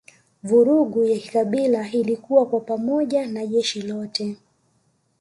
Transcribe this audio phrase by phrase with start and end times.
[0.43, 4.37] Vurugu ya kikabila ilikua kwa pamoja na jeshi lote